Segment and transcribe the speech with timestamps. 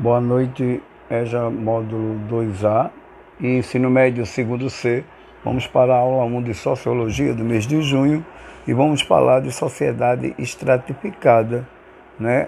[0.00, 0.80] Boa noite,
[1.10, 2.88] EJA módulo 2A
[3.40, 5.02] e ensino médio segundo C.
[5.44, 8.24] Vamos para a aula 1 de Sociologia do mês de junho
[8.64, 11.66] e vamos falar de sociedade estratificada,
[12.16, 12.46] né?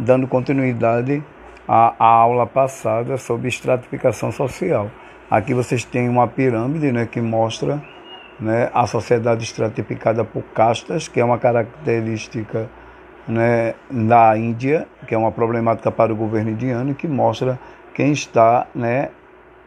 [0.00, 1.22] dando continuidade
[1.68, 4.90] à, à aula passada sobre estratificação social.
[5.30, 7.82] Aqui vocês têm uma pirâmide né, que mostra
[8.40, 12.66] né, a sociedade estratificada por castas, que é uma característica
[13.28, 17.58] né, da Índia, que é uma problemática para o governo indiano, que mostra
[17.94, 19.10] quem está né,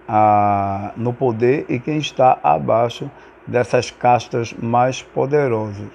[0.07, 3.09] a, no poder e quem está abaixo
[3.45, 5.91] dessas castas mais poderosas.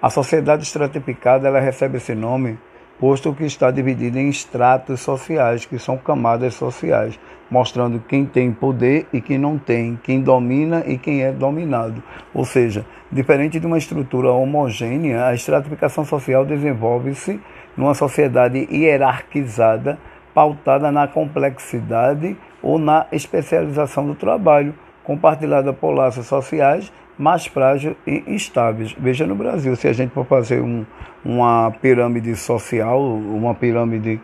[0.00, 2.58] A sociedade estratificada ela recebe esse nome
[2.98, 7.18] posto que está dividida em estratos sociais, que são camadas sociais,
[7.50, 12.02] mostrando quem tem poder e quem não tem, quem domina e quem é dominado.
[12.34, 17.40] Ou seja, diferente de uma estrutura homogênea, a estratificação social desenvolve-se
[17.76, 19.98] numa sociedade hierarquizada,
[20.34, 28.22] pautada na complexidade ou na especialização do trabalho, compartilhada por laços sociais mais frágeis e
[28.26, 28.94] instáveis.
[28.98, 30.86] Veja no Brasil, se a gente for fazer um,
[31.24, 34.20] uma pirâmide social, uma pirâmide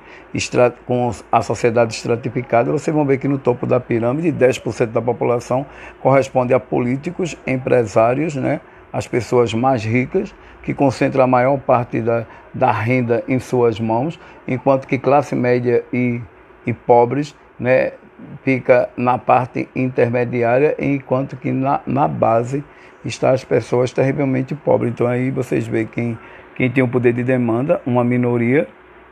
[0.87, 5.67] com a sociedade estratificada, vocês vão ver que no topo da pirâmide, 10% da população
[6.01, 8.61] corresponde a políticos, empresários, né?
[8.93, 14.19] as pessoas mais ricas, que concentram a maior parte da, da renda em suas mãos,
[14.47, 16.21] enquanto que classe média e,
[16.65, 17.93] e pobres né,
[18.45, 22.63] fica na parte intermediária, enquanto que na, na base
[23.05, 24.93] está as pessoas terrivelmente pobres.
[24.93, 26.19] Então aí vocês veem quem,
[26.55, 28.67] quem tem o poder de demanda, uma minoria,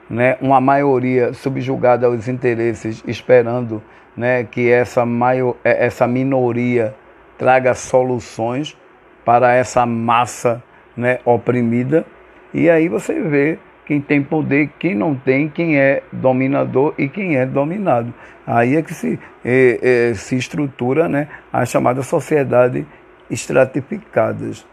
[0.09, 3.83] né, uma maioria subjugada aos interesses, esperando
[4.17, 6.95] né, que essa, maior, é, essa minoria
[7.39, 8.77] traga soluções
[9.25, 10.63] para essa massa
[10.97, 12.05] né, oprimida.
[12.53, 17.37] E aí você vê quem tem poder, quem não tem, quem é dominador e quem
[17.37, 18.13] é dominado.
[18.47, 22.87] Aí é que se, é, é, se estrutura né, a chamada sociedade
[23.33, 24.67] estratificadas.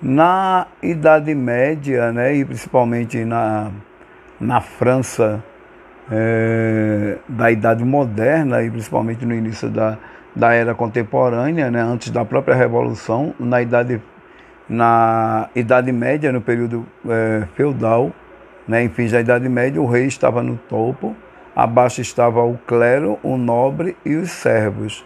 [0.00, 3.70] Na Idade Média, né, e principalmente na,
[4.40, 5.44] na França
[6.10, 9.98] é, da Idade Moderna, e principalmente no início da,
[10.34, 14.00] da Era Contemporânea, né, antes da própria Revolução, na Idade,
[14.66, 18.10] na idade Média, no período é, feudal,
[18.66, 21.14] né, em fins da Idade Média, o rei estava no topo,
[21.54, 25.04] abaixo estava o clero, o nobre e os servos.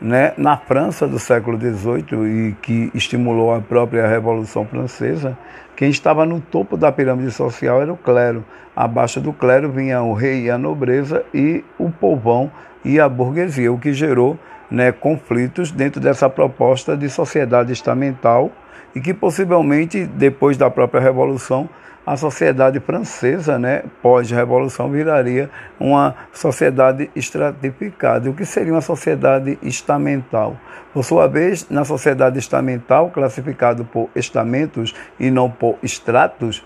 [0.00, 0.32] Né?
[0.36, 5.36] Na França do século XVIII, e que estimulou a própria Revolução Francesa,
[5.74, 8.44] quem estava no topo da pirâmide social era o clero.
[8.74, 12.50] Abaixo do clero vinha o rei e a nobreza, e o povão
[12.84, 14.38] e a burguesia, o que gerou
[14.70, 18.50] né, conflitos dentro dessa proposta de sociedade estamental
[18.94, 21.68] e que possivelmente, depois da própria Revolução,
[22.08, 28.30] a sociedade francesa, né, pós-revolução, viraria uma sociedade estratificada.
[28.30, 30.56] O que seria uma sociedade estamental?
[30.94, 36.64] Por sua vez, na sociedade estamental, classificado por estamentos e não por estratos,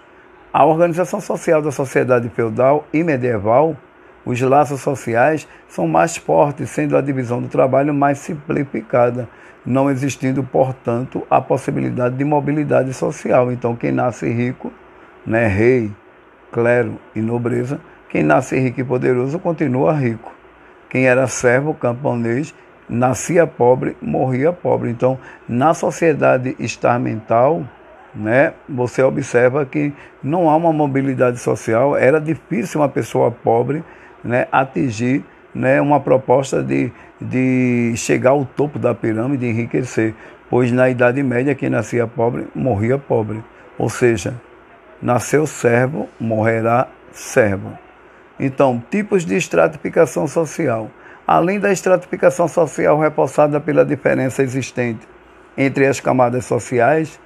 [0.52, 3.76] a organização social da sociedade feudal e medieval,
[4.24, 9.28] os laços sociais são mais fortes, sendo a divisão do trabalho mais simplificada,
[9.64, 13.50] não existindo, portanto, a possibilidade de mobilidade social.
[13.52, 14.72] Então, quem nasce rico
[15.26, 15.90] né, rei,
[16.52, 20.32] clero e nobreza, quem nasce rico e poderoso continua rico.
[20.90, 22.54] Quem era servo, camponês,
[22.88, 24.90] nascia pobre, morria pobre.
[24.90, 25.18] Então,
[25.48, 27.62] na sociedade estarmental,
[28.14, 33.82] né, você observa que não há uma mobilidade social, era difícil uma pessoa pobre
[34.22, 35.24] né, atingir
[35.54, 36.90] né, uma proposta de,
[37.20, 40.14] de chegar ao topo da pirâmide e enriquecer,
[40.48, 43.42] pois na Idade Média quem nascia pobre morria pobre.
[43.78, 44.34] Ou seja,
[45.00, 47.76] nasceu servo, morrerá servo.
[48.38, 50.90] Então, tipos de estratificação social.
[51.26, 55.06] Além da estratificação social reforçada pela diferença existente
[55.56, 57.20] entre as camadas sociais,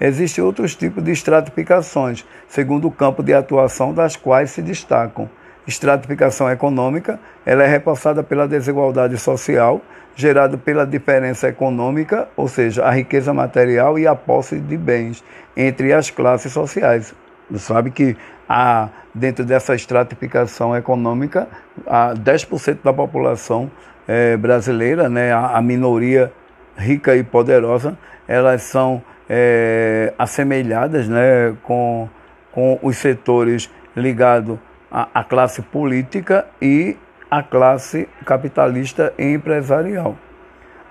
[0.00, 5.28] existem outros tipos de estratificações, segundo o campo de atuação das quais se destacam.
[5.66, 9.80] Estratificação econômica, ela é reforçada pela desigualdade social,
[10.16, 15.22] gerada pela diferença econômica, ou seja, a riqueza material e a posse de bens
[15.56, 17.14] entre as classes sociais.
[17.56, 18.16] Sabe que
[18.48, 21.48] há, dentro dessa estratificação econômica,
[21.86, 23.70] há 10% da população
[24.08, 26.32] é, brasileira, né, a, a, minoria
[26.76, 32.08] rica e poderosa, elas são é, assemelhadas né, com,
[32.50, 34.58] com os setores ligados
[34.92, 36.96] à, à classe política e
[37.30, 40.16] à classe capitalista e empresarial.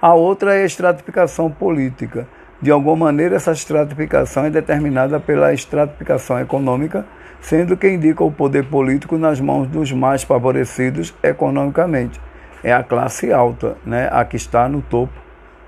[0.01, 2.27] A outra é a estratificação política
[2.62, 7.03] De alguma maneira, essa estratificação é determinada pela estratificação econômica,
[7.39, 12.21] sendo que indica o poder político nas mãos dos mais favorecidos economicamente.
[12.63, 15.13] É a classe alta, né, a que está no topo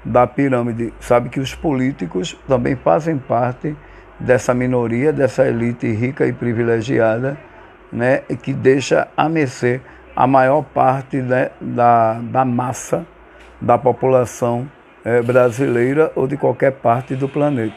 [0.05, 0.93] da pirâmide.
[0.99, 3.75] Sabe que os políticos também fazem parte
[4.19, 7.35] dessa minoria, dessa elite rica e privilegiada,
[7.93, 9.79] né, que deixa a mercê
[10.15, 13.05] a maior parte né, da, da massa
[13.61, 14.69] da população
[15.05, 17.75] é, brasileira ou de qualquer parte do planeta.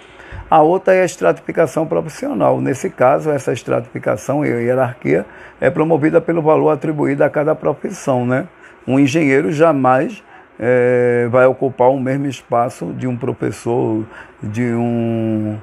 [0.51, 2.61] A outra é a estratificação profissional.
[2.61, 5.27] Nesse caso, essa estratificação e hierarquia
[5.61, 8.25] é promovida pelo valor atribuído a cada profissão.
[8.25, 8.47] Né?
[8.87, 10.23] Um engenheiro jamais
[10.59, 14.05] é, vai ocupar o mesmo espaço de um professor,
[14.43, 15.59] de um,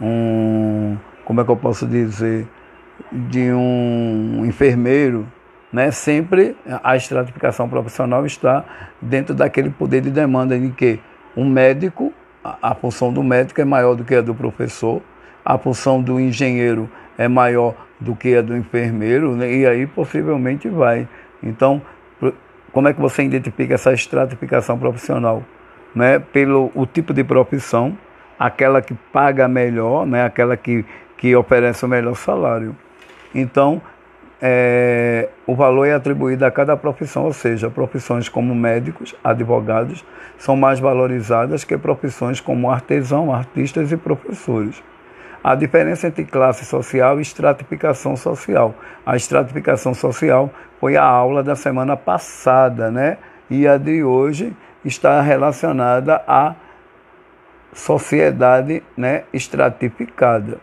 [0.00, 2.46] um como é que eu posso dizer,
[3.12, 5.26] de um enfermeiro,
[5.72, 5.90] né?
[5.90, 8.64] Sempre a estratificação profissional está
[9.00, 11.00] dentro daquele poder de demanda em que
[11.36, 12.12] um médico,
[12.42, 15.02] a, função do médico é maior do que a do professor,
[15.44, 19.52] a função do engenheiro é maior do que a do enfermeiro, né?
[19.52, 21.08] e aí possivelmente vai.
[21.42, 21.82] Então,
[22.72, 25.42] como é que você identifica essa estratificação profissional?
[25.94, 26.18] Né?
[26.18, 27.96] Pelo o tipo de profissão,
[28.38, 30.24] aquela que paga melhor, né?
[30.24, 30.84] aquela que,
[31.16, 32.76] que oferece o melhor salário.
[33.34, 33.80] Então,
[34.40, 40.04] é, o valor é atribuído a cada profissão, ou seja, profissões como médicos, advogados,
[40.38, 44.82] são mais valorizadas que profissões como artesão, artistas e professores.
[45.42, 48.74] A diferença entre classe social e estratificação social.
[49.06, 50.50] A estratificação social
[50.80, 53.18] foi a aula da semana passada, né?
[53.48, 54.54] E a de hoje
[54.84, 56.54] está relacionada à
[57.72, 60.58] sociedade né, estratificada.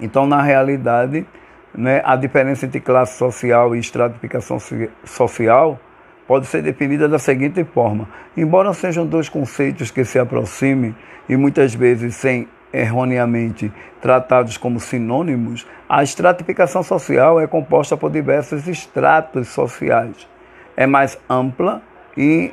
[0.00, 1.26] Então, na realidade,
[1.74, 4.58] né, a diferença entre classe social e estratificação
[5.04, 5.78] social
[6.26, 10.94] pode ser definida da seguinte forma: embora sejam dois conceitos que se aproximem
[11.28, 18.66] e muitas vezes sem erroneamente tratados como sinônimos, a estratificação social é composta por diversos
[18.68, 20.28] estratos sociais.
[20.76, 21.82] É mais ampla
[22.16, 22.52] e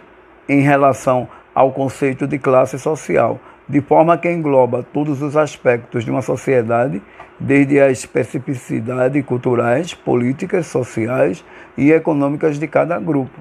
[0.49, 6.11] em relação ao conceito de classe social, de forma que engloba todos os aspectos de
[6.11, 7.01] uma sociedade
[7.39, 11.43] desde as especificidades culturais, políticas, sociais
[11.77, 13.39] e econômicas de cada grupo,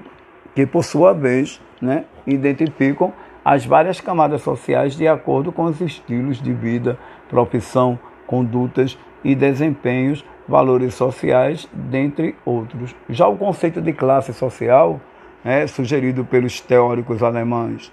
[0.53, 3.13] que por sua vez né, identificam
[3.43, 6.97] as várias camadas sociais de acordo com os estilos de vida,
[7.29, 7.97] profissão,
[8.27, 12.93] condutas e desempenhos, valores sociais, dentre outros.
[13.09, 14.99] Já o conceito de classe social,
[15.43, 17.91] é, sugerido pelos teóricos alemães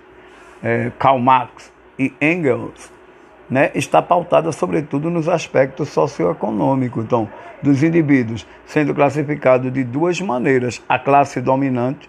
[0.65, 2.93] é, Karl Marx e Engels,
[3.49, 7.29] né, está pautada sobretudo nos aspectos socioeconômicos, então,
[7.63, 12.09] dos indivíduos, sendo classificado de duas maneiras: a classe dominante,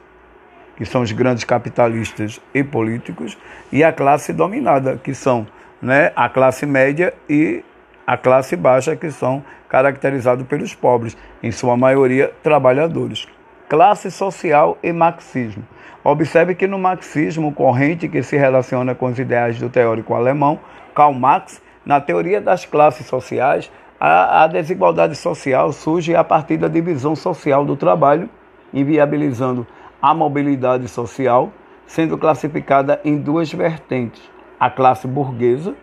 [0.76, 3.38] que são os grandes capitalistas e políticos,
[3.72, 5.48] e a classe dominada, que são
[5.82, 7.64] né, a classe média e
[8.06, 13.28] a classe baixa, que são caracterizados pelos pobres, em sua maioria trabalhadores.
[13.68, 15.64] Classe social e marxismo.
[16.04, 20.60] Observe que no marxismo, corrente que se relaciona com os ideais do teórico alemão,
[20.94, 26.68] Karl Marx, na teoria das classes sociais, a, a desigualdade social surge a partir da
[26.68, 28.30] divisão social do trabalho,
[28.74, 29.66] inviabilizando
[30.02, 31.52] a mobilidade social,
[31.88, 34.22] sendo classificada em duas vertentes:
[34.60, 35.74] a classe burguesa,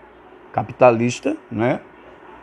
[0.53, 1.81] capitalista, né?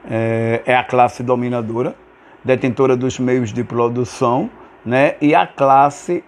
[0.09, 1.95] é, é a classe dominadora,
[2.43, 4.49] detentora dos meios de produção,
[4.85, 5.15] né?
[5.21, 6.23] e a classe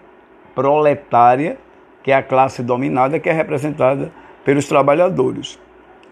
[0.54, 1.56] proletária,
[2.02, 4.10] que é a classe dominada, que é representada
[4.44, 5.58] pelos trabalhadores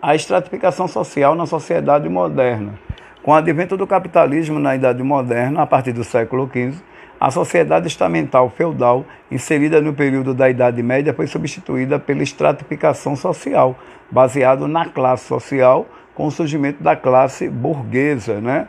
[0.03, 2.79] a estratificação social na sociedade moderna.
[3.23, 6.83] Com o advento do capitalismo na Idade Moderna, a partir do século XV,
[7.21, 13.79] a sociedade estamental feudal, inserida no período da Idade Média, foi substituída pela estratificação social,
[14.11, 18.69] baseado na classe social, com o surgimento da classe burguesa, né?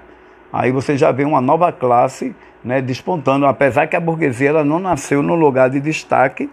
[0.52, 4.80] Aí você já vê uma nova classe né, despontando, apesar que a burguesia ela não
[4.80, 6.50] nasceu no lugar de destaque,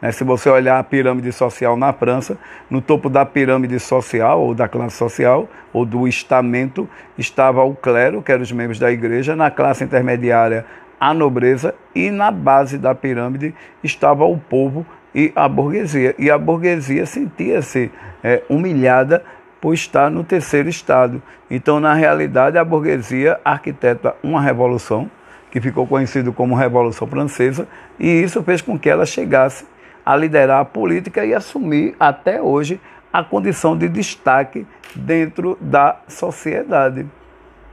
[0.00, 0.10] né?
[0.12, 2.38] Se você olhar a pirâmide social na França,
[2.70, 6.88] no topo da pirâmide social, ou da classe social, ou do estamento,
[7.18, 10.64] estava o clero, que eram os membros da igreja, na classe intermediária,
[10.98, 16.14] a nobreza, e na base da pirâmide estava o povo e a burguesia.
[16.18, 17.90] E a burguesia sentia-se
[18.22, 19.22] é, humilhada
[19.60, 21.22] por estar no terceiro estado.
[21.50, 25.10] Então, na realidade, a burguesia arquiteta uma revolução,
[25.50, 27.66] que ficou conhecido como Revolução Francesa,
[27.98, 29.66] e isso fez com que ela chegasse
[30.06, 32.80] a liderar a política e assumir até hoje
[33.12, 37.06] a condição de destaque dentro da sociedade.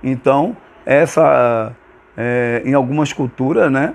[0.04, 1.72] Então, essa
[2.18, 3.94] é, em algumas culturas, né,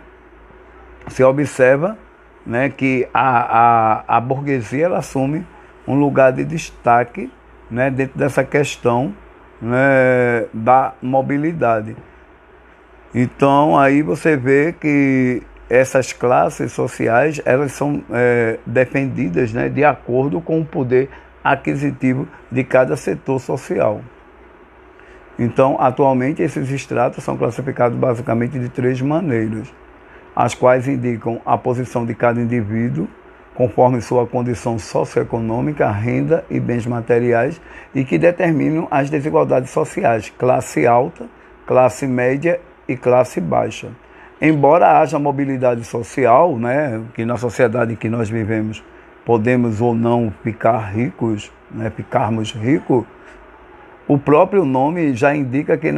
[1.09, 1.99] se observa
[2.47, 5.45] né, que a, a, a burguesia ela assume
[5.87, 7.31] um lugar de destaque
[7.73, 9.15] né, dentro dessa questão
[9.61, 11.97] né, da mobilidade.
[13.15, 20.41] Então aí você vê que essas classes sociais elas são é, defendidas né, de acordo
[20.41, 21.09] com o poder
[21.43, 24.01] aquisitivo de cada setor social.
[25.39, 29.73] Então, atualmente, esses estratos são classificados basicamente de três maneiras,
[30.37, 33.09] as quais indicam a posição de cada indivíduo,
[33.55, 37.61] conforme sua condição socioeconômica, renda e bens materiais,
[37.95, 41.27] e que determinam as desigualdades sociais, classe alta,
[41.67, 43.89] classe média e classe baixa.
[44.41, 48.83] Embora haja mobilidade social, né, que na sociedade em que nós vivemos
[49.25, 53.05] podemos ou não ficar ricos, né, ficarmos ricos,
[54.09, 55.93] o próprio nome já indica que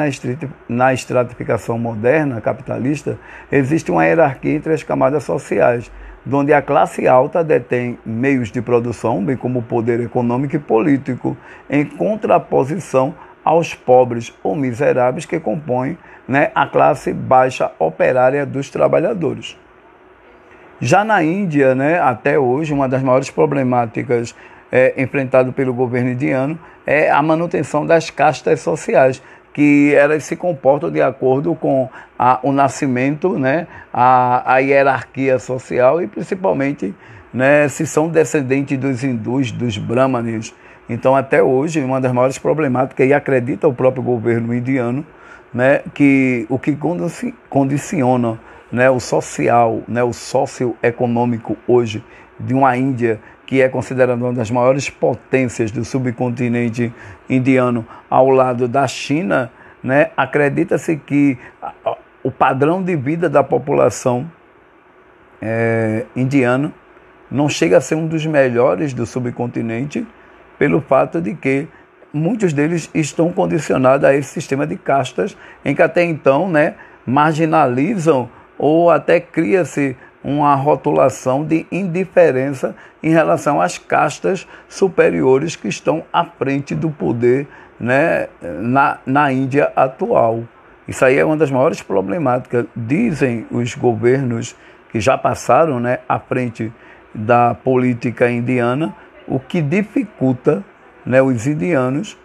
[0.68, 3.18] na estratificação moderna, capitalista,
[3.50, 5.90] existe uma hierarquia entre as camadas sociais,
[6.33, 11.37] onde a classe alta detém meios de produção, bem como poder econômico e político,
[11.69, 13.14] em contraposição
[13.45, 19.57] aos pobres ou miseráveis que compõem né, a classe baixa operária dos trabalhadores.
[20.81, 24.35] Já na Índia, né, até hoje, uma das maiores problemáticas
[24.73, 29.23] é, enfrentadas pelo governo indiano é a manutenção das castas sociais,
[29.54, 36.02] que elas se comportam de acordo com a, o nascimento, né, a, a hierarquia social
[36.02, 36.92] e principalmente
[37.32, 40.52] né, se são descendentes dos hindus, dos brahmanes.
[40.88, 45.06] Então, até hoje, uma das maiores problemáticas, e acredita o próprio governo indiano,
[45.52, 46.76] né, que o que
[47.49, 48.38] condiciona
[48.73, 52.04] né, o social, né, o socioeconômico hoje
[52.40, 56.92] de uma Índia que é considerada uma das maiores potências do subcontinente
[57.28, 59.50] indiano ao lado da China,
[59.82, 61.38] né, acredita-se que
[62.22, 64.30] o padrão de vida da população
[65.40, 66.72] é, indiana
[67.30, 70.06] não chega a ser um dos melhores do subcontinente
[70.58, 71.68] pelo fato de que
[72.12, 76.74] muitos deles estão condicionados a esse sistema de castas em que até então né,
[77.04, 86.02] marginalizam ou até cria-se uma rotulação de indiferença em relação às castas superiores que estão
[86.11, 87.47] à frente do poder
[87.78, 90.43] né, na, na Índia atual.
[90.88, 92.64] Isso aí é uma das maiores problemáticas.
[92.75, 94.57] Dizem os governos
[94.90, 96.73] que já passaram né, à frente
[97.14, 98.95] da política indiana,
[99.26, 100.64] o que dificulta
[101.04, 102.19] né, os indianos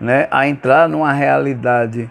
[0.00, 2.10] né, a entrar numa realidade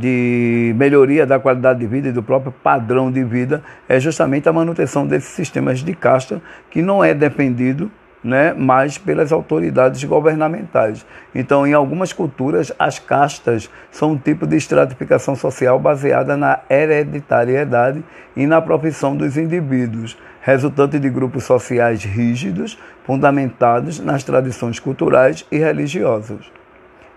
[0.00, 4.52] de melhoria da qualidade de vida e do próprio padrão de vida é justamente a
[4.52, 6.40] manutenção desses sistemas de casta
[6.70, 7.90] que não é defendido
[8.26, 11.06] né, mas pelas autoridades governamentais.
[11.32, 18.02] Então, em algumas culturas, as castas são um tipo de estratificação social baseada na hereditariedade
[18.34, 25.58] e na profissão dos indivíduos, resultante de grupos sociais rígidos, fundamentados nas tradições culturais e
[25.58, 26.50] religiosas.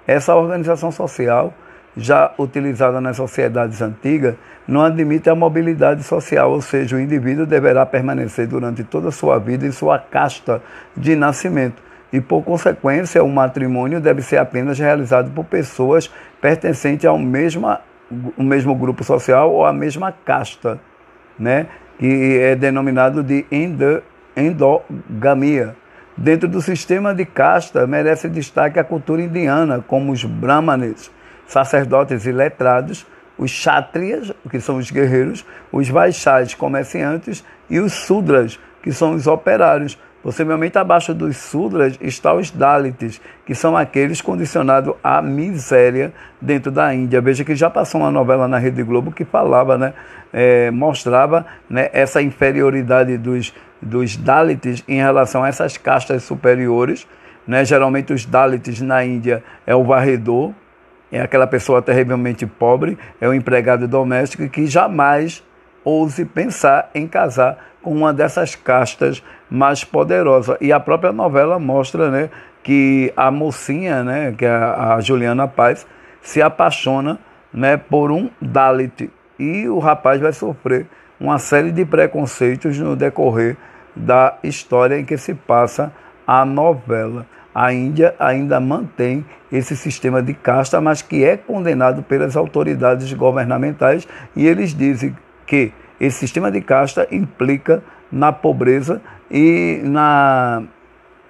[0.06, 1.54] Essa organização social
[1.96, 4.36] já utilizada nas sociedades antigas,
[4.68, 9.40] não admite a mobilidade social, ou seja, o indivíduo deverá permanecer durante toda a sua
[9.40, 10.62] vida em sua casta
[10.96, 11.82] de nascimento.
[12.12, 17.68] E, por consequência, o matrimônio deve ser apenas realizado por pessoas pertencentes ao mesmo,
[18.38, 20.80] mesmo grupo social ou à mesma casta,
[21.38, 21.68] né?
[22.00, 23.46] que é denominado de
[24.36, 25.76] endogamia.
[26.18, 31.12] Dentro do sistema de casta, merece destaque a cultura indiana, como os brahmanes,
[31.50, 33.06] sacerdotes e letrados,
[33.38, 39.26] os kshatriyas, que são os guerreiros, os vaixás, comerciantes, e os sudras, que são os
[39.26, 39.98] operários.
[40.22, 46.94] Possivelmente abaixo dos sudras está os Dalits, que são aqueles condicionados à miséria dentro da
[46.94, 47.22] Índia.
[47.22, 49.94] Veja que já passou uma novela na Rede Globo que falava, né,
[50.32, 57.08] é, mostrava né, essa inferioridade dos, dos Dalits em relação a essas castas superiores.
[57.48, 57.64] Né?
[57.64, 60.54] Geralmente os Dalits na Índia é o varredor,
[61.12, 65.44] é aquela pessoa terrivelmente pobre, é um empregado doméstico que jamais
[65.84, 70.58] ouse pensar em casar com uma dessas castas mais poderosas.
[70.62, 72.30] E a própria novela mostra né,
[72.62, 75.88] que a mocinha, né, que é a Juliana Paz,
[76.22, 77.18] se apaixona
[77.54, 80.86] né, por um Dalit e o rapaz vai sofrer
[81.20, 83.58] uma série de preconceitos no decorrer
[83.96, 85.92] da história em que se passa
[86.28, 92.38] a novela a Índia ainda mantém esse sistema de casta, mas que é condenado pelas
[92.38, 95.16] autoridades governamentais e eles dizem
[95.46, 100.64] que esse sistema de casta implica na pobreza e na,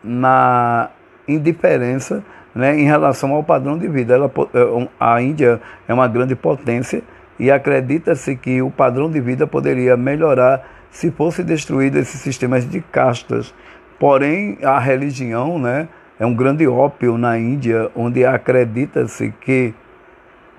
[0.04, 0.90] na
[1.28, 2.24] indiferença
[2.54, 4.14] né, em relação ao padrão de vida.
[4.14, 7.02] Ela, é, a Índia é uma grande potência
[7.40, 10.62] e acredita-se que o padrão de vida poderia melhorar
[10.92, 13.54] se fosse destruído esses sistemas de castas.
[13.98, 15.88] Porém, a religião, né,
[16.20, 19.74] é um grande ópio na Índia, onde acredita-se que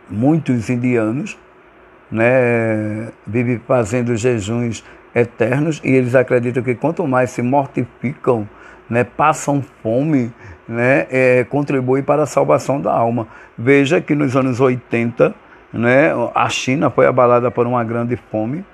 [0.09, 1.38] muitos indianos
[2.11, 4.83] né, vivem fazendo jejuns
[5.14, 8.49] eternos e eles acreditam que quanto mais se mortificam,
[8.88, 10.33] né, passam fome,
[10.67, 13.29] né, é, contribui para a salvação da alma.
[13.57, 15.35] Veja que nos anos 80,
[15.73, 18.64] né, a China foi abalada por uma grande fome,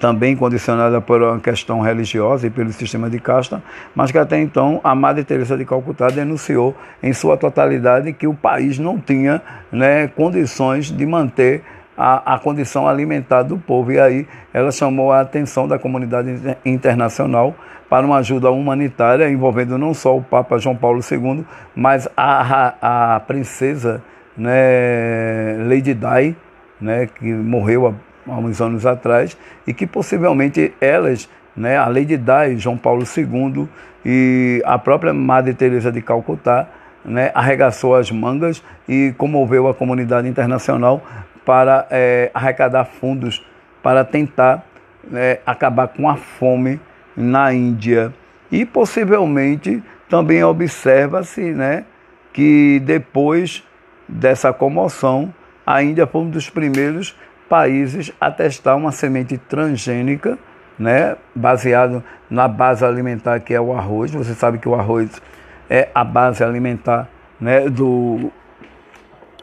[0.00, 3.62] também condicionada por uma questão religiosa e pelo sistema de casta,
[3.94, 8.32] mas que até então a Madre Teresa de Calcutá denunciou em sua totalidade que o
[8.32, 11.62] país não tinha né, condições de manter
[11.96, 13.92] a, a condição alimentar do povo.
[13.92, 17.54] E aí ela chamou a atenção da comunidade internacional
[17.90, 21.44] para uma ajuda humanitária envolvendo não só o Papa João Paulo II,
[21.76, 24.02] mas a, a princesa
[24.34, 26.34] né, Lady Di,
[26.80, 27.94] né, que morreu
[28.26, 29.36] há uns anos atrás,
[29.66, 33.68] e que possivelmente elas, né, a Lady Di, João Paulo II
[34.04, 36.68] e a própria Madre Teresa de Calcutá,
[37.04, 41.02] né, arregaçou as mangas e comoveu a comunidade internacional
[41.44, 43.44] para é, arrecadar fundos
[43.82, 44.64] para tentar
[45.12, 46.80] é, acabar com a fome
[47.16, 48.12] na Índia.
[48.52, 51.84] E possivelmente também observa-se né,
[52.32, 53.64] que depois
[54.08, 55.32] dessa comoção,
[55.66, 57.16] a Índia foi um dos primeiros
[57.50, 60.38] países a testar uma semente transgênica,
[60.78, 64.12] né, baseado na base alimentar que é o arroz.
[64.12, 65.20] Você sabe que o arroz
[65.68, 67.08] é a base alimentar
[67.40, 68.30] né, do,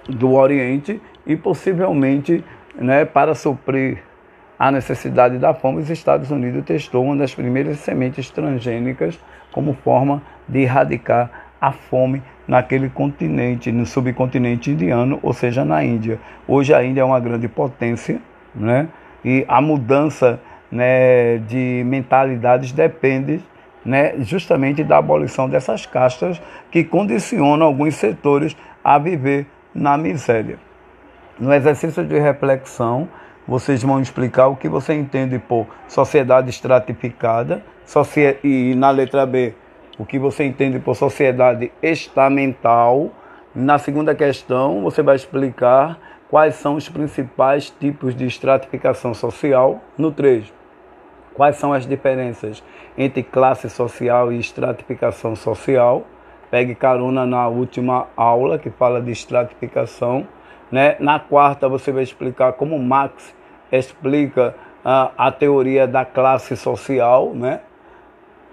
[0.08, 4.02] do Oriente e possivelmente né, para suprir
[4.58, 9.20] a necessidade da fome, os Estados Unidos testou uma das primeiras sementes transgênicas
[9.52, 16.20] como forma de erradicar a fome naquele continente, no subcontinente indiano, ou seja, na Índia.
[16.48, 18.22] Hoje a Índia é uma grande potência,
[18.56, 18.88] né?
[19.24, 20.40] E a mudança
[20.72, 23.42] né, de mentalidades depende
[23.84, 30.60] né, justamente da abolição dessas castas que condicionam alguns setores a viver na miséria.
[31.40, 33.08] No exercício de reflexão,
[33.48, 37.64] vocês vão explicar o que você entende por sociedade estratificada
[38.44, 39.54] e na letra B,
[39.98, 43.10] o que você entende por sociedade estamental.
[43.54, 45.98] Na segunda questão, você vai explicar
[46.30, 49.82] quais são os principais tipos de estratificação social.
[49.98, 50.54] No 3,
[51.34, 52.64] quais são as diferenças
[52.98, 56.06] entre classe social e estratificação social.
[56.50, 60.28] Pegue carona na última aula que fala de estratificação.
[60.72, 60.96] Né?
[61.00, 63.36] Na quarta, você vai explicar como Marx
[63.72, 67.34] explica a, a teoria da classe social.
[67.34, 67.60] Né?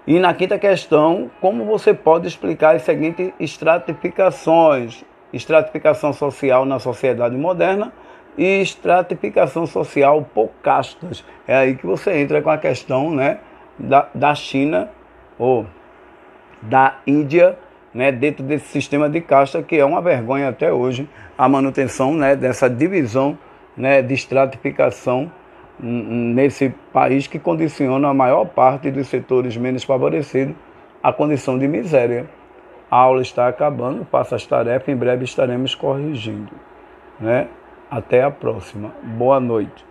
[0.07, 7.35] E na quinta questão, como você pode explicar as seguintes estratificações: estratificação social na sociedade
[7.35, 7.91] moderna
[8.37, 11.23] e estratificação social por castas.
[11.47, 13.39] É aí que você entra com a questão né,
[13.79, 14.89] da, da China
[15.39, 15.65] ou
[16.61, 17.57] da Índia
[17.93, 22.35] né, dentro desse sistema de casta, que é uma vergonha até hoje, a manutenção né,
[22.35, 23.37] dessa divisão
[23.75, 25.31] né, de estratificação
[25.79, 30.55] nesse país que condiciona a maior parte dos setores menos favorecidos
[31.03, 32.25] à condição de miséria.
[32.89, 36.51] A aula está acabando, faça as tarefas, em breve estaremos corrigindo.
[37.19, 37.47] Né?
[37.89, 38.91] Até a próxima.
[39.03, 39.85] Boa noite.